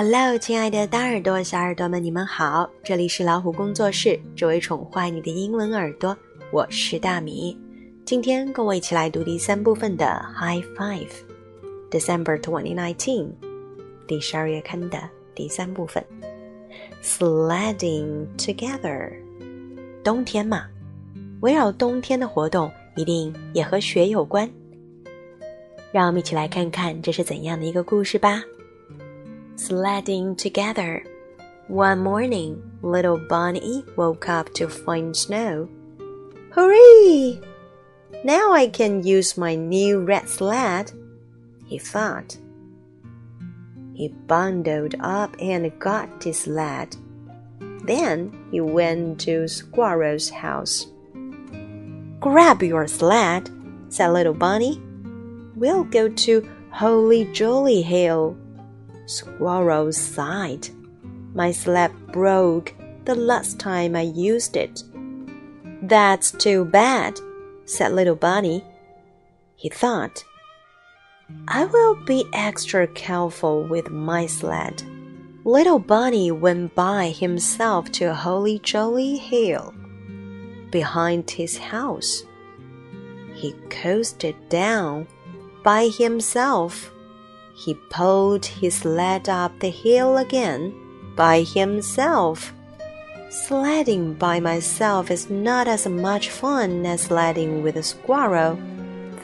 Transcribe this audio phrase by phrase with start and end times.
[0.00, 2.70] Hello，亲爱的大耳朵、小耳朵们，你们好！
[2.84, 6.16] 这里是老虎工作室，只为宠坏你的英文耳朵，
[6.52, 7.58] 我是大米。
[8.04, 13.26] 今天跟我一起来读第三部分的 High Five，December 2019，
[14.06, 15.00] 第十二月刊的
[15.34, 16.04] 第三部分。
[17.02, 19.10] Sledding together，
[20.04, 20.66] 冬天嘛，
[21.40, 24.48] 围绕冬天的活动一定也和雪有关。
[25.90, 28.44] 让我们一起来看看这是怎样的一个故事吧。
[29.58, 31.04] Sledding together.
[31.66, 35.68] One morning, little Bunny woke up to find snow.
[36.52, 37.40] Hooray!
[38.24, 40.92] Now I can use my new red sled,
[41.66, 42.38] he thought.
[43.94, 46.96] He bundled up and got his sled.
[47.84, 50.86] Then he went to Squirrel's house.
[52.20, 53.50] Grab your sled,
[53.88, 54.80] said little Bunny.
[55.56, 58.36] We'll go to Holy Jolly Hill.
[59.08, 60.68] Squirrel sighed.
[61.34, 64.82] My sled broke the last time I used it.
[65.82, 67.18] That's too bad,
[67.64, 68.62] said little bunny.
[69.56, 70.24] He thought,
[71.48, 74.82] I will be extra careful with my sled.
[75.44, 79.74] Little bunny went by himself to a Holy Jolly Hill.
[80.70, 82.24] Behind his house,
[83.34, 85.06] he coasted down
[85.64, 86.92] by himself
[87.58, 90.72] he pulled his sled up the hill again
[91.16, 92.52] by himself.
[93.30, 98.56] Sledding by myself is not as much fun as sledding with a squirrel,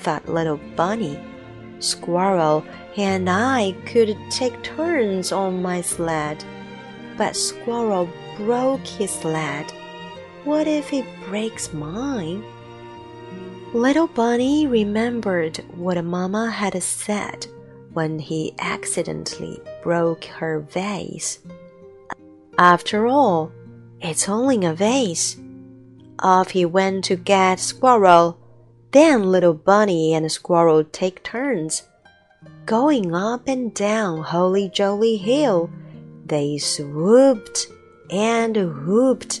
[0.00, 1.16] thought little Bunny.
[1.78, 2.64] Squirrel
[2.96, 6.44] and I could take turns on my sled,
[7.16, 9.70] but Squirrel broke his sled.
[10.42, 12.44] What if he breaks mine?
[13.72, 17.46] Little Bunny remembered what Mamma had said
[17.94, 21.38] when he accidentally broke her vase.
[22.58, 23.50] After all,
[24.00, 25.36] it's only a vase.
[26.18, 28.38] Off he went to get Squirrel.
[28.92, 31.84] Then little Bunny and Squirrel take turns.
[32.66, 35.70] Going up and down Holy Jolly Hill,
[36.26, 37.66] they swooped
[38.10, 38.56] and
[38.86, 39.40] whooped.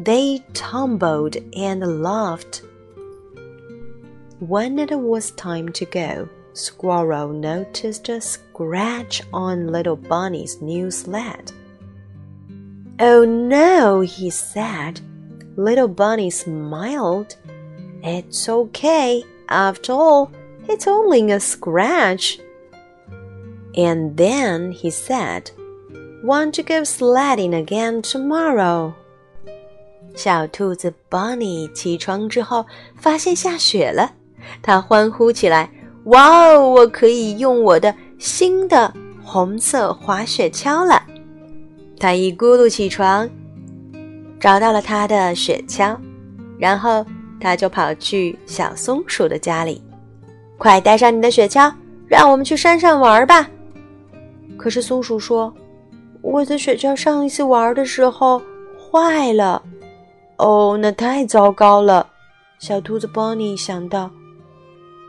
[0.00, 2.62] They tumbled and laughed.
[4.40, 11.51] When it was time to go, Squirrel noticed a scratch on little Bunny's new sled.
[12.99, 15.01] Oh no, he said.
[15.57, 17.35] Little Bunny smiled.
[18.03, 19.23] It's okay.
[19.47, 20.31] After all,
[20.67, 22.39] it's only a scratch.
[23.75, 25.51] And then he said,
[26.23, 28.93] Want to go sledding again tomorrow?
[30.15, 34.13] 小兔子 Bunny 起床之后，发现下雪了，
[34.61, 35.69] 它欢呼起来。
[36.08, 36.70] 哇哦！
[36.70, 38.92] 我可以用我的新的
[39.22, 41.02] 红色滑雪橇了。
[41.98, 43.28] 他一咕噜起床，
[44.38, 45.96] 找到了他的雪橇，
[46.58, 47.04] 然后
[47.40, 49.82] 他就跑去小松鼠的家里。
[50.56, 51.72] 快带上你的雪橇，
[52.06, 53.48] 让我们去山上玩吧。
[54.56, 55.52] 可是松鼠说
[56.22, 58.40] ：“我的雪橇上一次玩的时候
[58.90, 59.62] 坏了。”
[60.38, 62.06] 哦，那太糟糕了。
[62.58, 64.10] 小兔子 Bonnie 想到。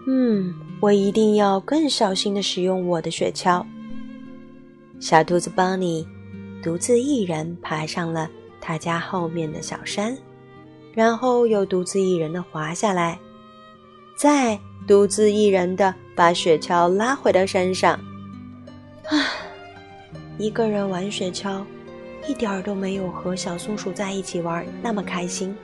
[0.08, 3.64] 嗯，我一定要更小心的使用我的雪橇。
[5.00, 6.08] 小兔子邦尼
[6.64, 10.18] 独自一人爬上了他家后面的小山，
[10.94, 13.20] 然后又独自一人的滑下来，
[14.18, 17.94] 再独自一人的把雪橇拉回到山上。
[19.06, 19.14] 啊，
[20.38, 21.64] 一个人玩雪橇，
[22.28, 25.56] 一点儿都没有和小松鼠在一起玩那么开心。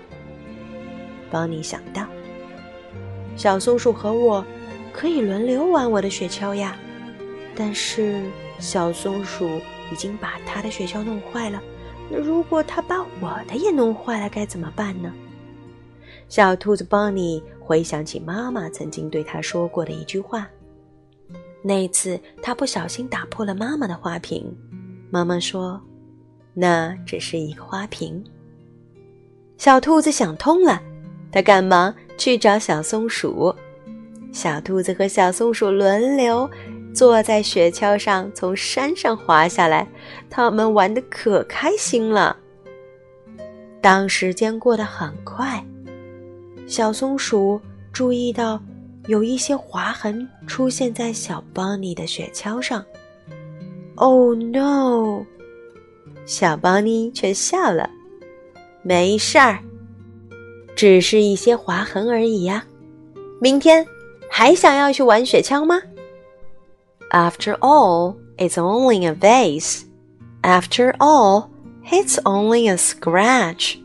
[1.31, 2.06] 邦尼想到。
[3.35, 4.44] 小松鼠和我
[4.94, 6.78] 可以轮流玩我的雪橇呀，
[7.56, 8.23] 但是
[8.59, 9.47] 小松鼠
[9.91, 11.62] 已经把它的雪橇弄坏了。
[12.09, 15.12] 那如果它把我的也弄坏了，该怎么办呢？
[16.29, 20.47] 小兔子邦尼回想起妈妈曾经对他说过的一句话。
[21.62, 24.56] 那次他不小心打破了妈妈的花瓶，
[25.12, 25.81] 妈妈说
[26.54, 28.24] ：“那只是一个花瓶。”
[29.57, 30.81] 小兔子想通了，
[31.31, 31.94] 他赶忙。
[32.17, 33.53] 去找小松鼠，
[34.31, 36.50] 小兔子和小松鼠轮流
[36.94, 39.88] 坐在雪橇上，从山上滑下来。
[40.29, 42.38] 他们玩的可开心了。
[43.81, 45.63] 当时间过得很快，
[46.67, 47.62] 小松鼠
[47.94, 48.59] 注意到
[49.07, 52.83] 有一些划痕出现在小邦尼的雪橇上。
[53.95, 55.23] Oh no！
[56.25, 57.89] 小邦尼却笑了，
[58.81, 59.59] 没事儿。
[60.75, 62.66] 只是一些划痕而已呀。
[63.42, 63.86] 明天
[64.30, 65.81] 还想要去玩雪橇吗
[67.12, 69.83] ？After all, it's only a vase.
[70.42, 71.48] After all,
[71.89, 73.77] it's only a scratch.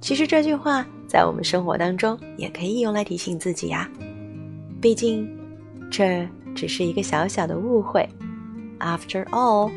[0.00, 3.90] 其实这句话在我们生活当中也可以用来提醒自己呀。
[4.80, 5.28] 毕竟，
[5.90, 8.08] 这只是一个小小的误会。
[8.78, 9.70] After all,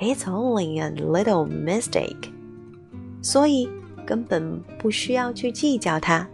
[0.00, 2.30] it's only a little mistake.
[3.22, 3.68] 所以
[4.08, 6.26] 根本不需要去计较它。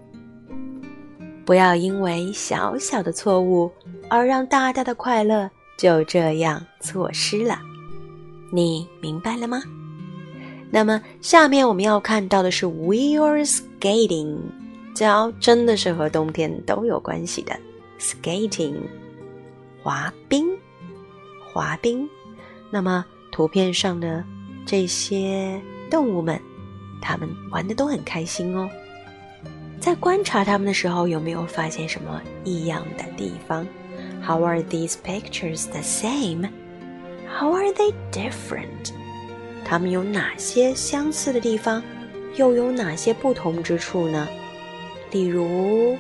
[1.45, 3.69] 不要因为小小的错误
[4.09, 7.59] 而让大大的快乐就这样错失了。
[8.53, 9.61] 你明白了吗？
[10.71, 14.39] 那么下面我们要看到的是 We are skating，
[14.95, 17.59] 脚真的是和冬天都有关系的。
[17.99, 18.77] Skating，
[19.83, 20.47] 滑冰，
[21.53, 22.09] 滑冰。
[22.71, 24.25] 那么图片上的
[24.65, 25.61] 这些
[25.91, 26.41] 动物们，
[27.04, 28.70] 它们玩的都很开心哦。
[29.80, 33.66] 在观察它们的时候，有没有发现什么异样的地方？
[34.22, 36.50] How are these pictures the same?
[37.28, 38.92] How are they different?
[39.64, 41.82] 它们有哪些相似的地方，
[42.36, 44.28] 又有哪些不同之处呢？
[45.12, 45.98] 例如，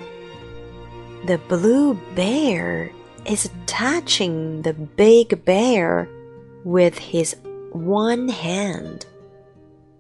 [1.26, 2.90] The blue bear
[3.26, 6.08] is touching the big bear
[6.64, 7.36] with his
[7.72, 9.02] one hand,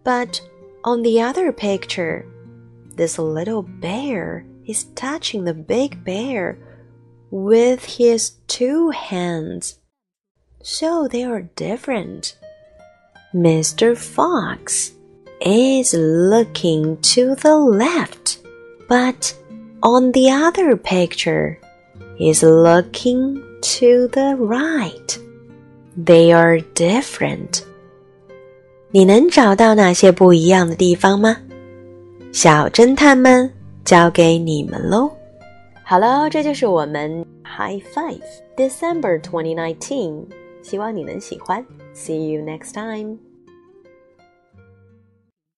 [0.03, 0.39] but
[0.84, 2.26] on the other picture
[2.96, 6.58] this little bear is touching the big bear
[7.30, 9.78] with his two hands.
[10.62, 12.38] So they are different.
[13.34, 13.96] Mr.
[13.96, 14.92] Fox
[15.40, 18.38] is looking to the left,
[18.88, 19.36] but
[19.82, 21.58] on the other picture
[22.18, 25.18] is looking to the right.
[25.96, 27.66] They are different.
[28.94, 31.36] 你能找到哪些不一样的地方吗？
[32.30, 33.50] 小侦探们，
[33.84, 35.10] 交给你们喽！
[35.82, 38.22] 好了，这就是我们 High Five
[38.56, 40.26] December 2019，
[40.62, 41.66] 希望你能喜欢。
[41.92, 43.18] See you next time.